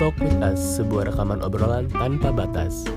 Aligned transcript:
Talk 0.00 0.16
with 0.16 0.40
Us, 0.40 0.80
sebuah 0.80 1.12
rekaman 1.12 1.44
obrolan 1.44 1.84
tanpa 1.92 2.32
batas. 2.32 2.88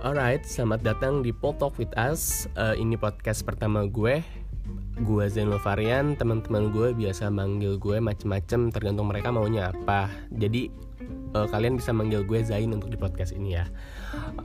Alright, 0.00 0.48
selamat 0.48 0.80
datang 0.80 1.20
di 1.20 1.28
Pol 1.28 1.52
Talk 1.60 1.76
with 1.76 1.92
Us. 1.92 2.48
Uh, 2.56 2.72
ini 2.80 2.96
podcast 2.96 3.44
pertama 3.44 3.84
gue. 3.84 4.24
Gue 5.04 5.24
Zainul 5.28 5.60
Varian, 5.60 6.16
teman-teman 6.16 6.72
gue 6.72 6.96
biasa 6.96 7.28
manggil 7.28 7.76
gue 7.76 8.00
macem-macem 8.00 8.72
tergantung 8.72 9.12
mereka 9.12 9.28
maunya 9.28 9.76
apa. 9.76 10.08
Jadi 10.32 10.72
uh, 11.36 11.52
kalian 11.52 11.76
bisa 11.76 11.92
manggil 11.92 12.24
gue 12.24 12.40
Zain 12.48 12.72
untuk 12.72 12.88
di 12.88 12.96
podcast 12.96 13.36
ini 13.36 13.60
ya. 13.60 13.68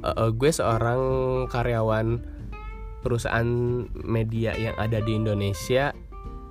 Uh, 0.04 0.28
uh, 0.28 0.30
gue 0.36 0.52
seorang 0.52 1.00
karyawan 1.48 2.20
perusahaan 3.00 3.48
media 3.96 4.60
yang 4.60 4.76
ada 4.76 5.00
di 5.00 5.16
Indonesia 5.16 5.96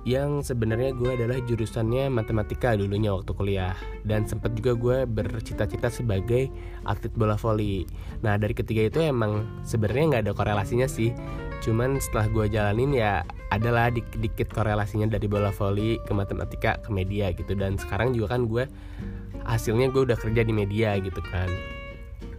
yang 0.07 0.39
sebenarnya 0.39 0.95
gue 0.95 1.19
adalah 1.19 1.35
jurusannya 1.43 2.07
matematika 2.07 2.79
dulunya 2.79 3.11
waktu 3.11 3.27
kuliah 3.35 3.75
dan 4.07 4.23
sempat 4.23 4.55
juga 4.55 4.71
gue 4.79 4.97
bercita-cita 5.03 5.91
sebagai 5.91 6.47
atlet 6.87 7.11
bola 7.11 7.35
voli. 7.35 7.83
Nah 8.23 8.39
dari 8.39 8.55
ketiga 8.55 8.87
itu 8.87 9.03
emang 9.03 9.43
sebenarnya 9.67 10.15
nggak 10.15 10.23
ada 10.23 10.33
korelasinya 10.33 10.87
sih, 10.87 11.11
cuman 11.59 11.99
setelah 11.99 12.31
gue 12.31 12.45
jalanin 12.47 12.95
ya 12.95 13.27
adalah 13.51 13.91
dikit-dikit 13.91 14.47
korelasinya 14.55 15.11
dari 15.11 15.27
bola 15.27 15.51
voli 15.51 15.99
ke 15.99 16.15
matematika 16.15 16.79
ke 16.79 16.87
media 16.87 17.35
gitu 17.35 17.51
dan 17.59 17.75
sekarang 17.75 18.15
juga 18.15 18.39
kan 18.39 18.47
gue 18.47 18.63
hasilnya 19.43 19.91
gue 19.91 20.07
udah 20.07 20.15
kerja 20.15 20.39
di 20.47 20.55
media 20.55 20.95
gitu 21.03 21.19
kan. 21.35 21.51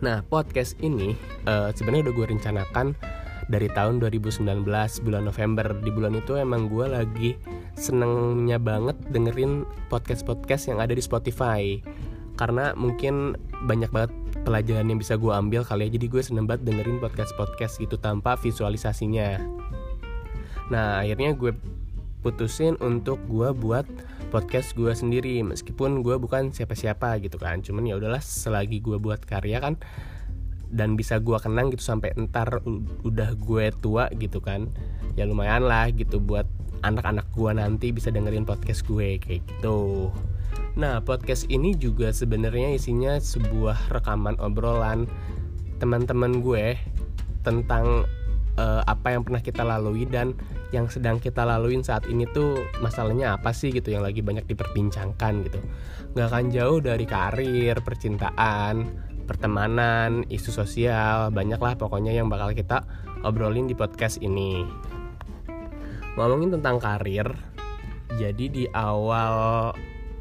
Nah 0.01 0.25
podcast 0.25 0.73
ini 0.81 1.13
uh, 1.45 1.69
sebenarnya 1.77 2.09
udah 2.09 2.15
gue 2.17 2.27
rencanakan 2.33 2.97
dari 3.49 3.69
tahun 3.73 4.01
2019 4.01 4.45
bulan 5.05 5.23
November 5.25 5.67
di 5.81 5.91
bulan 5.93 6.17
itu 6.21 6.37
emang 6.37 6.69
gue 6.69 6.87
lagi 6.89 7.31
senengnya 7.79 8.59
banget 8.59 8.99
dengerin 9.15 9.63
podcast-podcast 9.87 10.75
yang 10.75 10.83
ada 10.83 10.93
di 10.93 11.01
Spotify. 11.01 11.79
Karena 12.35 12.75
mungkin 12.75 13.39
banyak 13.67 13.91
banget 13.91 14.13
pelajaran 14.43 14.91
yang 14.91 14.99
bisa 14.99 15.15
gue 15.15 15.31
ambil 15.31 15.63
kali 15.63 15.87
ya. 15.87 15.99
Jadi 15.99 16.07
gue 16.11 16.23
seneng 16.23 16.51
banget 16.51 16.67
dengerin 16.67 16.99
podcast-podcast 16.99 17.79
gitu 17.79 17.99
tanpa 17.99 18.35
visualisasinya. 18.39 19.39
Nah 20.75 21.03
akhirnya 21.03 21.39
gue 21.39 21.55
putusin 22.23 22.75
untuk 22.83 23.23
gue 23.31 23.55
buat 23.55 23.87
podcast 24.35 24.75
gue 24.75 24.91
sendiri. 24.91 25.43
Meskipun 25.47 26.03
gue 26.03 26.19
bukan 26.19 26.51
siapa-siapa 26.51 27.23
gitu 27.23 27.39
kan. 27.39 27.63
Cuman 27.63 27.87
ya 27.87 27.95
udahlah 27.99 28.23
selagi 28.23 28.83
gue 28.83 28.99
buat 28.99 29.23
karya 29.23 29.63
kan 29.63 29.79
dan 30.69 31.01
bisa 31.01 31.17
gue 31.17 31.39
kenang 31.41 31.73
gitu 31.73 31.81
sampai 31.81 32.13
entar 32.15 32.61
udah 33.01 33.33
gue 33.41 33.73
tua 33.81 34.13
gitu 34.13 34.45
kan 34.45 34.69
ya 35.17 35.25
lumayan 35.25 35.65
lah 35.65 35.89
gitu 35.89 36.21
buat 36.21 36.45
anak-anak 36.83 37.27
gue 37.35 37.51
nanti 37.55 37.91
bisa 37.91 38.13
dengerin 38.13 38.47
podcast 38.47 38.85
gue 38.87 39.19
kayak 39.19 39.43
gitu. 39.47 40.13
Nah, 40.79 41.03
podcast 41.03 41.51
ini 41.51 41.75
juga 41.75 42.15
sebenarnya 42.15 42.79
isinya 42.79 43.19
sebuah 43.19 43.91
rekaman 43.91 44.39
obrolan 44.39 45.11
teman-teman 45.83 46.43
gue 46.43 46.79
tentang 47.43 48.07
uh, 48.59 48.83
apa 48.87 49.15
yang 49.15 49.23
pernah 49.23 49.43
kita 49.43 49.63
lalui 49.63 50.07
dan 50.07 50.35
yang 50.75 50.91
sedang 50.91 51.17
kita 51.17 51.49
laluin 51.49 51.81
saat 51.81 52.05
ini 52.11 52.29
tuh 52.31 52.61
masalahnya 52.85 53.41
apa 53.41 53.57
sih 53.57 53.73
gitu 53.73 53.89
yang 53.89 54.05
lagi 54.05 54.21
banyak 54.21 54.45
diperbincangkan 54.45 55.49
gitu. 55.49 55.59
Gak 56.13 56.29
akan 56.29 56.53
jauh 56.53 56.79
dari 56.83 57.07
karir, 57.09 57.81
percintaan, 57.81 58.85
pertemanan, 59.25 60.29
isu 60.29 60.51
sosial, 60.53 61.33
banyak 61.33 61.57
lah 61.57 61.75
pokoknya 61.79 62.13
yang 62.13 62.29
bakal 62.29 62.53
kita 62.53 62.85
obrolin 63.25 63.67
di 63.67 63.75
podcast 63.75 64.21
ini 64.21 64.63
ngomongin 66.19 66.59
tentang 66.59 66.83
karir 66.83 67.31
jadi 68.19 68.45
di 68.51 68.65
awal 68.75 69.71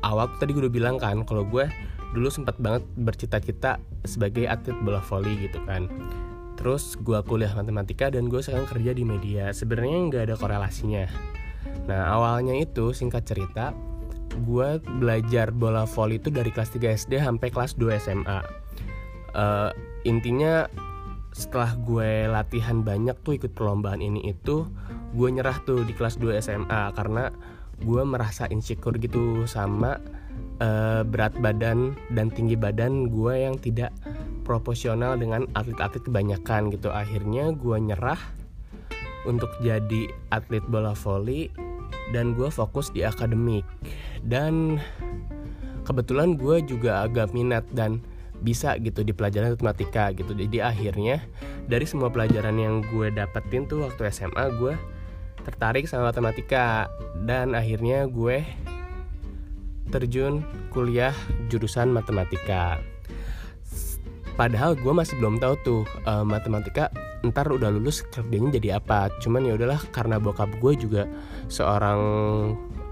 awal 0.06 0.26
tadi 0.38 0.54
gue 0.54 0.70
udah 0.70 0.74
bilang 0.74 0.96
kan 1.02 1.26
kalau 1.26 1.42
gue 1.42 1.66
dulu 2.14 2.30
sempat 2.30 2.56
banget 2.62 2.86
bercita-cita 2.96 3.82
sebagai 4.06 4.46
atlet 4.46 4.78
bola 4.86 5.02
voli 5.02 5.50
gitu 5.50 5.60
kan. 5.66 5.90
Terus 6.58 6.98
gue 6.98 7.18
kuliah 7.26 7.54
matematika 7.54 8.10
dan 8.10 8.30
gue 8.30 8.42
sekarang 8.42 8.66
kerja 8.70 8.92
di 8.94 9.04
media. 9.06 9.54
Sebenarnya 9.54 9.98
nggak 10.10 10.24
ada 10.32 10.36
korelasinya. 10.38 11.06
Nah 11.90 12.02
awalnya 12.14 12.58
itu 12.58 12.94
singkat 12.94 13.26
cerita 13.26 13.74
gue 14.38 14.78
belajar 15.02 15.50
bola 15.50 15.90
voli 15.90 16.22
itu 16.22 16.30
dari 16.30 16.54
kelas 16.54 16.70
3 16.78 16.94
SD 16.94 17.14
sampai 17.18 17.50
kelas 17.50 17.74
2 17.74 17.90
SMA 17.98 18.40
uh, 19.34 19.72
intinya 20.06 20.70
setelah 21.34 21.74
gue 21.74 22.30
latihan 22.30 22.86
banyak 22.86 23.18
tuh 23.26 23.34
ikut 23.34 23.58
perlombaan 23.58 23.98
ini 23.98 24.30
itu 24.30 24.70
gue 25.18 25.30
nyerah 25.34 25.58
tuh 25.66 25.82
di 25.82 25.98
kelas 25.98 26.22
2 26.22 26.38
SMA 26.46 26.94
karena 26.94 27.34
gue 27.82 28.02
merasa 28.06 28.46
insecure 28.54 29.02
gitu 29.02 29.50
sama 29.50 29.98
uh, 30.62 31.02
berat 31.02 31.34
badan 31.42 31.98
dan 32.14 32.30
tinggi 32.30 32.54
badan 32.54 33.10
gue 33.10 33.34
yang 33.34 33.58
tidak 33.58 33.90
proporsional 34.46 35.18
dengan 35.18 35.50
atlet-atlet 35.58 36.06
kebanyakan 36.06 36.70
gitu. 36.72 36.94
Akhirnya 36.94 37.52
gue 37.52 37.78
nyerah 37.82 38.22
untuk 39.26 39.52
jadi 39.60 40.08
atlet 40.32 40.64
bola 40.70 40.96
voli 40.96 41.52
dan 42.16 42.38
gue 42.38 42.48
fokus 42.48 42.94
di 42.94 43.04
akademik. 43.04 43.66
Dan 44.24 44.80
kebetulan 45.84 46.40
gue 46.40 46.64
juga 46.64 47.04
agak 47.04 47.36
minat 47.36 47.68
dan 47.74 48.00
bisa 48.38 48.78
gitu 48.78 49.02
di 49.02 49.12
pelajaran 49.12 49.58
matematika 49.58 50.14
gitu. 50.14 50.32
Jadi 50.32 50.62
akhirnya 50.62 51.26
dari 51.66 51.84
semua 51.90 52.14
pelajaran 52.14 52.56
yang 52.56 52.86
gue 52.94 53.10
dapetin 53.12 53.66
tuh 53.66 53.84
waktu 53.84 54.14
SMA 54.14 54.46
gue 54.62 54.78
tertarik 55.48 55.88
sama 55.88 56.12
matematika 56.12 56.92
dan 57.24 57.56
akhirnya 57.56 58.04
gue 58.12 58.44
terjun 59.88 60.44
kuliah 60.76 61.16
jurusan 61.48 61.96
matematika. 61.96 62.84
Padahal 64.36 64.78
gue 64.78 64.94
masih 64.94 65.18
belum 65.18 65.40
tahu 65.40 65.56
tuh 65.64 65.84
uh, 66.06 66.22
matematika 66.22 66.92
ntar 67.26 67.50
udah 67.50 67.74
lulus 67.74 68.06
kerjanya 68.14 68.60
jadi 68.60 68.78
apa. 68.78 69.10
Cuman 69.24 69.48
ya 69.48 69.58
udahlah 69.58 69.82
karena 69.90 70.22
bokap 70.22 70.52
gue 70.62 70.78
juga 70.78 71.10
seorang 71.50 72.02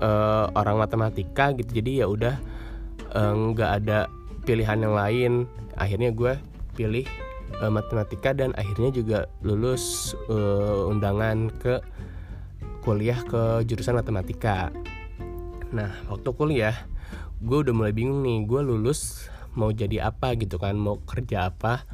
uh, 0.02 0.50
orang 0.58 0.82
matematika 0.82 1.54
gitu. 1.54 1.84
Jadi 1.84 2.02
ya 2.02 2.10
udah 2.10 2.36
eh, 3.14 3.34
nggak 3.54 3.70
uh, 3.70 3.78
ada 3.78 4.00
pilihan 4.48 4.82
yang 4.82 4.96
lain. 4.98 5.32
Akhirnya 5.78 6.10
gue 6.10 6.34
pilih 6.74 7.06
uh, 7.62 7.70
matematika 7.70 8.34
dan 8.34 8.50
akhirnya 8.58 8.90
juga 8.90 9.30
lulus 9.46 10.18
uh, 10.32 10.90
undangan 10.90 11.54
ke 11.62 11.78
kuliah 12.85 13.18
ke 13.25 13.66
jurusan 13.66 13.97
matematika. 13.97 14.69
Nah 15.73 15.90
waktu 16.06 16.29
kuliah 16.38 16.85
gue 17.41 17.57
udah 17.66 17.73
mulai 17.73 17.91
bingung 17.91 18.22
nih 18.22 18.46
gue 18.46 18.62
lulus 18.62 19.25
mau 19.57 19.73
jadi 19.73 20.13
apa 20.13 20.38
gitu 20.38 20.62
kan 20.62 20.78
mau 20.78 21.01
kerja 21.01 21.50
apa. 21.50 21.90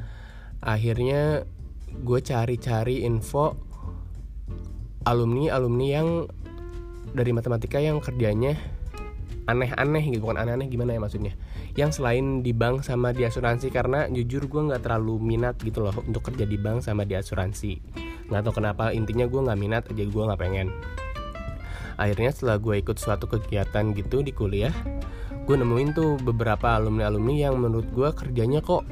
Akhirnya 0.60 1.48
gue 1.90 2.20
cari-cari 2.20 3.08
info 3.08 3.56
alumni 5.08 5.48
alumni 5.48 5.86
yang 5.88 6.08
dari 7.16 7.32
matematika 7.32 7.80
yang 7.82 7.98
kerjanya 7.98 8.54
aneh-aneh 9.50 10.06
gitu 10.06 10.22
bukan 10.22 10.38
aneh-aneh 10.44 10.68
gimana 10.68 10.92
ya 10.92 11.00
maksudnya. 11.00 11.32
Yang 11.72 12.04
selain 12.04 12.44
di 12.44 12.52
bank 12.52 12.84
sama 12.84 13.16
di 13.16 13.24
asuransi 13.24 13.72
karena 13.72 14.12
jujur 14.12 14.44
gue 14.44 14.60
nggak 14.68 14.84
terlalu 14.84 15.16
minat 15.24 15.56
gitu 15.64 15.88
loh 15.88 15.96
untuk 16.04 16.28
kerja 16.28 16.44
di 16.44 16.60
bank 16.60 16.84
sama 16.84 17.08
di 17.08 17.16
asuransi 17.16 18.11
nggak 18.32 18.48
tahu 18.48 18.64
kenapa 18.64 18.96
intinya 18.96 19.28
gue 19.28 19.40
nggak 19.44 19.58
minat 19.60 19.82
aja 19.92 20.04
gue 20.08 20.22
nggak 20.24 20.40
pengen. 20.40 20.72
Akhirnya 22.00 22.32
setelah 22.32 22.56
gue 22.56 22.80
ikut 22.80 22.96
suatu 22.96 23.28
kegiatan 23.28 23.92
gitu 23.92 24.24
di 24.24 24.32
kuliah 24.32 24.72
gue 25.42 25.58
nemuin 25.58 25.90
tuh 25.90 26.22
beberapa 26.22 26.78
alumni 26.78 27.10
alumni 27.10 27.34
yang 27.50 27.58
menurut 27.58 27.90
gue 27.90 28.08
kerjanya 28.14 28.62
kok 28.62 28.86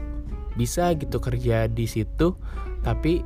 bisa 0.58 0.90
gitu 0.98 1.22
kerja 1.22 1.70
di 1.70 1.86
situ 1.86 2.34
tapi 2.82 3.22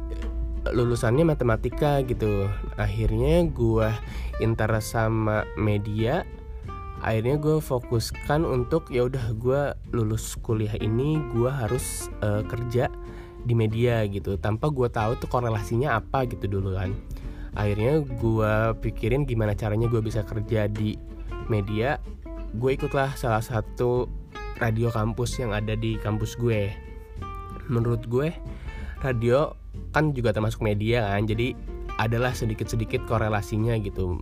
lulusannya 0.65 1.29
matematika 1.29 2.01
gitu. 2.05 2.49
Akhirnya 2.81 3.45
gue 3.49 3.89
interest 4.41 4.97
sama 4.97 5.45
media 5.61 6.25
akhirnya 7.05 7.37
gue 7.37 7.61
fokuskan 7.61 8.49
untuk 8.49 8.89
ya 8.89 9.05
udah 9.05 9.37
gue 9.37 9.63
lulus 9.93 10.41
kuliah 10.41 10.73
ini 10.81 11.21
gue 11.37 11.53
harus 11.53 12.09
uh, 12.25 12.41
kerja 12.49 12.89
di 13.45 13.53
media 13.53 14.03
gitu. 14.09 14.41
Tanpa 14.41 14.73
gue 14.73 14.89
tahu 14.89 15.21
tuh 15.21 15.29
korelasinya 15.29 16.01
apa 16.01 16.25
gitu 16.27 16.49
dulu 16.49 16.75
kan. 16.75 16.97
Akhirnya 17.55 18.03
gue 18.03 18.55
pikirin 18.83 19.29
gimana 19.29 19.55
caranya 19.55 19.87
gue 19.87 20.03
bisa 20.03 20.27
kerja 20.27 20.67
di 20.67 20.99
media. 21.47 22.03
Gue 22.57 22.75
ikutlah 22.75 23.15
salah 23.15 23.45
satu 23.45 24.11
radio 24.59 24.91
kampus 24.91 25.39
yang 25.39 25.55
ada 25.55 25.79
di 25.79 26.01
kampus 26.01 26.35
gue. 26.41 26.73
Menurut 27.71 28.09
gue 28.11 28.35
radio 29.05 29.55
kan 29.95 30.11
juga 30.11 30.35
termasuk 30.35 30.65
media 30.65 31.15
kan. 31.15 31.29
Jadi 31.29 31.55
adalah 32.01 32.35
sedikit-sedikit 32.35 33.07
korelasinya 33.07 33.79
gitu. 33.79 34.19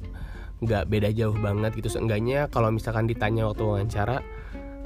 Nggak 0.60 0.92
beda 0.92 1.08
jauh 1.16 1.34
banget 1.40 1.72
gitu. 1.78 1.88
Seenggaknya 1.88 2.52
kalau 2.52 2.69
misalkan 2.69 3.08
ditanya 3.08 3.48
waktu 3.48 3.64
wawancara 3.64 4.20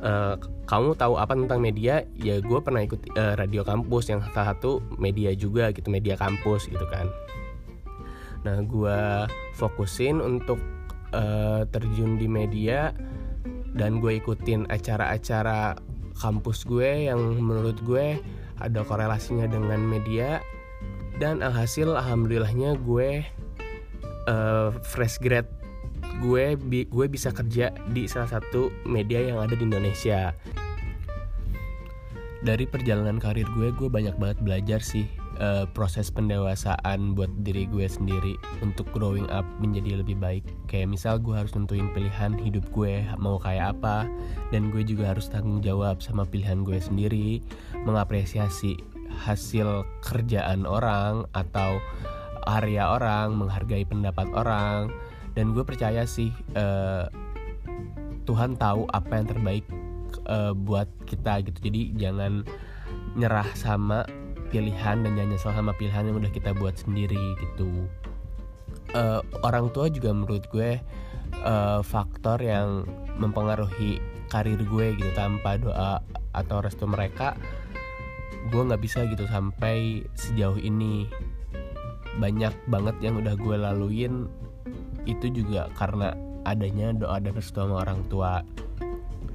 uh, 0.03 0.35
kamu 0.67 0.99
tahu 0.99 1.17
apa 1.17 1.33
tentang 1.37 1.61
media? 1.63 2.03
Ya 2.19 2.43
gue 2.43 2.59
pernah 2.61 2.83
ikut 2.83 3.17
uh, 3.17 3.35
radio 3.39 3.63
kampus 3.63 4.11
yang 4.11 4.21
salah 4.33 4.57
satu 4.57 4.83
media 5.01 5.33
juga 5.37 5.71
gitu 5.71 5.89
media 5.89 6.19
kampus 6.19 6.69
gitu 6.69 6.85
kan. 6.91 7.07
Nah 8.43 8.63
gue 8.63 9.01
fokusin 9.57 10.21
untuk 10.23 10.61
uh, 11.15 11.65
terjun 11.71 12.21
di 12.21 12.27
media 12.27 12.93
dan 13.77 14.01
gue 14.01 14.19
ikutin 14.21 14.69
acara-acara 14.73 15.77
kampus 16.17 16.65
gue 16.65 17.13
yang 17.13 17.21
menurut 17.41 17.77
gue 17.85 18.17
ada 18.57 18.81
korelasinya 18.89 19.45
dengan 19.45 19.85
media 19.85 20.41
dan 21.21 21.45
alhasil 21.45 21.93
alhamdulillahnya 21.93 22.81
gue 22.81 23.25
uh, 24.29 24.73
fresh 24.81 25.21
grad 25.21 25.45
gue 26.21 26.57
bi 26.57 26.89
gue 26.89 27.07
bisa 27.07 27.33
kerja 27.33 27.73
di 27.93 28.09
salah 28.09 28.31
satu 28.31 28.73
media 28.89 29.21
yang 29.21 29.41
ada 29.41 29.53
di 29.53 29.65
Indonesia. 29.65 30.33
Dari 32.45 32.65
perjalanan 32.69 33.19
karir 33.19 33.49
gue 33.57 33.75
gue 33.75 33.89
banyak 33.91 34.17
banget 34.21 34.39
belajar 34.45 34.81
sih 34.85 35.09
uh, 35.41 35.65
proses 35.73 36.09
pendewasaan 36.13 37.17
buat 37.17 37.33
diri 37.43 37.67
gue 37.69 37.85
sendiri 37.89 38.37
untuk 38.63 38.89
growing 38.93 39.27
up 39.33 39.45
menjadi 39.61 40.01
lebih 40.01 40.17
baik. 40.21 40.45
Kayak 40.71 40.97
misal 40.97 41.15
gue 41.21 41.35
harus 41.35 41.53
nentuin 41.57 41.91
pilihan 41.93 42.37
hidup 42.41 42.65
gue 42.73 43.05
mau 43.21 43.41
kayak 43.41 43.77
apa 43.77 44.09
dan 44.53 44.71
gue 44.71 44.85
juga 44.85 45.17
harus 45.17 45.29
tanggung 45.29 45.61
jawab 45.61 46.01
sama 46.01 46.25
pilihan 46.29 46.63
gue 46.63 46.79
sendiri 46.79 47.41
mengapresiasi 47.85 48.77
hasil 49.27 49.87
kerjaan 50.05 50.69
orang 50.69 51.25
atau 51.33 51.81
area 52.47 52.95
orang 52.95 53.35
menghargai 53.35 53.83
pendapat 53.83 54.29
orang 54.37 54.93
dan 55.37 55.53
gue 55.53 55.63
percaya 55.63 56.09
sih 56.09 56.33
uh, 56.57 57.07
Tuhan 58.27 58.59
tahu 58.59 58.89
apa 58.91 59.13
yang 59.21 59.29
terbaik 59.29 59.65
uh, 60.27 60.57
buat 60.57 60.91
kita 61.07 61.45
gitu. 61.47 61.71
Jadi 61.71 61.95
jangan 61.95 62.43
nyerah 63.15 63.47
sama 63.55 64.03
pilihan 64.51 65.05
dan 65.05 65.13
jangan 65.15 65.31
nyesel 65.31 65.53
sama 65.55 65.73
pilihan 65.77 66.11
yang 66.11 66.17
udah 66.19 66.33
kita 66.33 66.51
buat 66.57 66.75
sendiri 66.81 67.39
gitu. 67.39 67.87
Uh, 68.97 69.21
orang 69.45 69.69
tua 69.71 69.93
juga 69.93 70.11
menurut 70.11 70.49
gue 70.51 70.81
uh, 71.45 71.81
faktor 71.85 72.41
yang 72.41 72.89
mempengaruhi 73.21 74.01
karir 74.33 74.59
gue 74.59 74.87
gitu. 74.99 75.11
Tanpa 75.15 75.61
doa 75.61 76.03
atau 76.35 76.65
restu 76.65 76.89
mereka 76.89 77.37
gue 78.47 78.63
nggak 78.63 78.83
bisa 78.83 79.05
gitu 79.07 79.29
sampai 79.29 80.03
sejauh 80.17 80.59
ini. 80.59 81.07
Banyak 82.17 82.73
banget 82.73 82.97
yang 83.05 83.21
udah 83.21 83.37
gue 83.37 83.57
laluin 83.61 84.27
itu 85.07 85.31
juga 85.31 85.71
karena 85.79 86.13
adanya 86.47 86.95
doa 86.95 87.19
dan 87.19 87.35
restu 87.35 87.59
sama 87.63 87.83
orang 87.83 88.03
tua. 88.07 88.43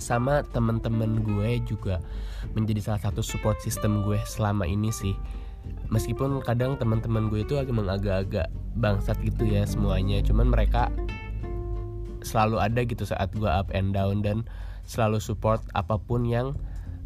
Sama 0.02 0.42
temen-temen 0.52 1.22
gue 1.22 1.62
juga 1.68 2.02
menjadi 2.58 2.82
salah 2.82 3.02
satu 3.10 3.22
support 3.22 3.60
system 3.62 4.02
gue 4.04 4.18
selama 4.28 4.68
ini 4.68 4.90
sih. 4.90 5.14
Meskipun 5.94 6.42
kadang 6.42 6.80
teman-teman 6.80 7.30
gue 7.30 7.46
itu 7.46 7.60
emang 7.60 7.86
agak-agak 7.86 8.50
bangsat 8.80 9.20
gitu 9.22 9.46
ya 9.46 9.68
semuanya. 9.68 10.24
Cuman 10.26 10.50
mereka 10.50 10.90
selalu 12.26 12.58
ada 12.62 12.82
gitu 12.82 13.04
saat 13.06 13.30
gue 13.36 13.50
up 13.50 13.70
and 13.76 13.94
down 13.94 14.26
dan 14.26 14.48
selalu 14.90 15.22
support 15.22 15.62
apa 15.78 16.02
pun 16.02 16.26
yang 16.26 16.58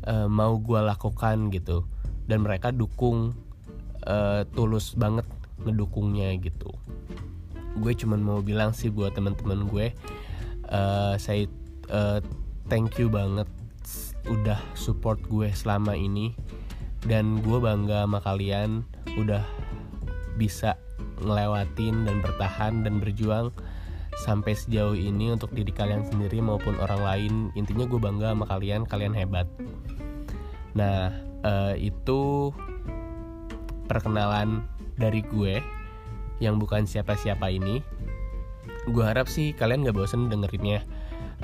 uh, 0.08 0.30
mau 0.32 0.56
gue 0.56 0.80
lakukan 0.80 1.52
gitu. 1.52 1.84
Dan 2.26 2.48
mereka 2.48 2.72
dukung 2.72 3.36
uh, 4.08 4.48
tulus 4.56 4.96
banget 4.96 5.28
ngedukungnya 5.62 6.32
gitu 6.40 6.74
gue 7.76 7.94
cuman 7.94 8.20
mau 8.24 8.40
bilang 8.40 8.72
sih 8.72 8.88
buat 8.88 9.16
teman-teman 9.16 9.68
gue 9.68 9.92
uh, 10.72 11.16
saya 11.20 11.46
uh, 11.92 12.20
thank 12.70 12.98
you 12.98 13.12
banget 13.12 13.46
udah 14.30 14.58
support 14.74 15.22
gue 15.30 15.50
selama 15.54 15.94
ini. 15.94 16.34
Dan 17.06 17.46
gue 17.46 17.62
bangga 17.62 18.10
sama 18.10 18.18
kalian 18.22 18.82
udah 19.22 19.46
bisa 20.36 20.74
ngelewatin 21.22 22.10
dan 22.10 22.18
bertahan 22.20 22.82
dan 22.82 22.98
berjuang 22.98 23.54
sampai 24.26 24.58
sejauh 24.58 24.98
ini 24.98 25.30
untuk 25.30 25.54
diri 25.54 25.70
kalian 25.70 26.02
sendiri 26.10 26.42
maupun 26.42 26.82
orang 26.82 27.02
lain. 27.06 27.34
Intinya 27.54 27.86
gue 27.86 28.02
bangga 28.02 28.34
sama 28.34 28.46
kalian 28.50 28.90
kalian 28.90 29.14
hebat. 29.14 29.46
Nah 30.74 31.14
uh, 31.46 31.78
itu 31.78 32.50
perkenalan 33.86 34.66
dari 34.98 35.22
gue 35.22 35.62
yang 36.44 36.60
bukan 36.60 36.84
siapa-siapa 36.84 37.48
ini 37.48 37.80
gue 38.90 39.02
harap 39.06 39.26
sih 39.26 39.54
kalian 39.58 39.86
gak 39.86 39.98
bosen 39.98 40.30
dengerinnya. 40.30 40.86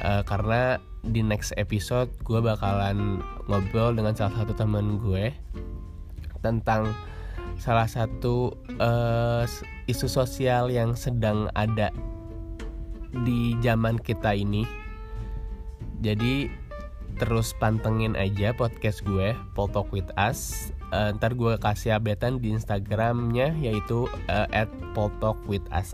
Uh, 0.02 0.24
karena 0.24 0.80
di 1.04 1.20
next 1.26 1.52
episode 1.58 2.08
gue 2.24 2.40
bakalan 2.40 3.20
ngobrol 3.50 3.92
dengan 3.92 4.16
salah 4.16 4.34
satu 4.42 4.54
teman 4.56 5.02
gue 5.02 5.34
tentang 6.40 6.94
salah 7.58 7.86
satu 7.86 8.56
uh, 8.82 9.44
isu 9.86 10.08
sosial 10.08 10.72
yang 10.72 10.98
sedang 10.98 11.50
ada 11.58 11.90
di 13.26 13.58
zaman 13.60 14.00
kita 14.00 14.34
ini. 14.34 14.66
Jadi 16.02 16.50
terus 17.20 17.54
pantengin 17.62 18.18
aja 18.18 18.56
podcast 18.56 19.06
gue 19.06 19.38
Talk 19.54 19.94
with 19.94 20.10
Us 20.18 20.74
uh, 20.92 21.10
ntar 21.18 21.34
gue 21.34 21.56
kasih 21.58 21.98
updatean 21.98 22.38
di 22.38 22.54
Instagramnya 22.54 23.56
yaitu 23.58 24.08
uh, 24.30 24.48
at 24.52 24.70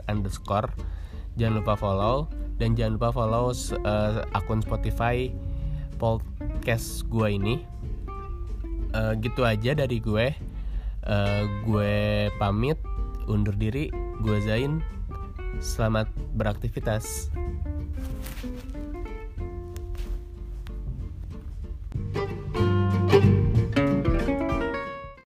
underscore. 0.10 0.70
Jangan 1.38 1.62
lupa 1.62 1.74
follow 1.78 2.28
dan 2.58 2.74
jangan 2.74 2.98
lupa 2.98 3.10
follow 3.14 3.54
uh, 3.54 4.26
akun 4.34 4.62
Spotify 4.66 5.30
podcast 6.02 7.06
gue 7.08 7.30
ini. 7.38 7.56
Uh, 8.98 9.14
gitu 9.20 9.44
aja 9.46 9.76
dari 9.78 10.00
gue 10.00 10.32
uh, 11.06 11.44
gue 11.68 11.96
pamit 12.42 12.80
undur 13.30 13.54
diri 13.54 13.94
gue 14.22 14.38
Zain. 14.42 14.82
Selamat 15.58 16.10
beraktivitas 16.38 17.34